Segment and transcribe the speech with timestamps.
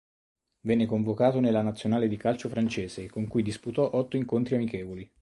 [0.61, 5.07] Venne convocato nella nazionale di calcio francese, con cui disputò otto incontri amichevoli.